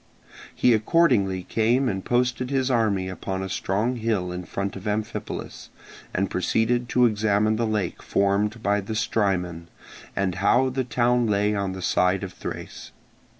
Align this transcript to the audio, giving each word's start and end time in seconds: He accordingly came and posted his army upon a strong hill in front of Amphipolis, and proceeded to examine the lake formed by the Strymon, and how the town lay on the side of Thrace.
He 0.55 0.73
accordingly 0.73 1.43
came 1.43 1.87
and 1.87 2.03
posted 2.03 2.49
his 2.49 2.71
army 2.71 3.07
upon 3.07 3.43
a 3.43 3.49
strong 3.49 3.97
hill 3.97 4.31
in 4.31 4.45
front 4.45 4.75
of 4.75 4.87
Amphipolis, 4.87 5.69
and 6.11 6.27
proceeded 6.31 6.89
to 6.89 7.05
examine 7.05 7.55
the 7.57 7.67
lake 7.67 8.01
formed 8.01 8.63
by 8.63 8.81
the 8.81 8.95
Strymon, 8.95 9.67
and 10.15 10.33
how 10.41 10.69
the 10.69 10.83
town 10.83 11.27
lay 11.27 11.53
on 11.53 11.73
the 11.73 11.83
side 11.83 12.23
of 12.23 12.33
Thrace. 12.33 12.89